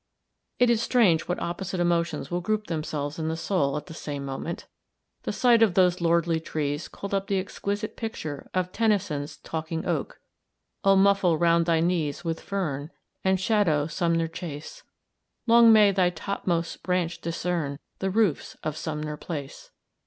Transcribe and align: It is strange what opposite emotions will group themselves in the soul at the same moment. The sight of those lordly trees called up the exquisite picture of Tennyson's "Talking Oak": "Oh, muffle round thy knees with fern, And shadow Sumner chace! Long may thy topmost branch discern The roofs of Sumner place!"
It 0.57 0.71
is 0.71 0.81
strange 0.81 1.27
what 1.27 1.39
opposite 1.39 1.79
emotions 1.79 2.31
will 2.31 2.41
group 2.41 2.65
themselves 2.65 3.19
in 3.19 3.27
the 3.27 3.37
soul 3.37 3.77
at 3.77 3.85
the 3.85 3.93
same 3.93 4.25
moment. 4.25 4.65
The 5.25 5.31
sight 5.31 5.61
of 5.61 5.75
those 5.75 6.01
lordly 6.01 6.39
trees 6.39 6.87
called 6.87 7.13
up 7.13 7.27
the 7.27 7.37
exquisite 7.37 7.95
picture 7.95 8.49
of 8.51 8.71
Tennyson's 8.71 9.37
"Talking 9.37 9.85
Oak": 9.85 10.19
"Oh, 10.83 10.95
muffle 10.95 11.37
round 11.37 11.67
thy 11.67 11.81
knees 11.81 12.25
with 12.25 12.39
fern, 12.39 12.89
And 13.23 13.39
shadow 13.39 13.85
Sumner 13.85 14.27
chace! 14.27 14.81
Long 15.45 15.71
may 15.71 15.91
thy 15.91 16.09
topmost 16.09 16.81
branch 16.81 17.21
discern 17.21 17.77
The 17.99 18.09
roofs 18.09 18.57
of 18.63 18.75
Sumner 18.77 19.17
place!" 19.17 19.69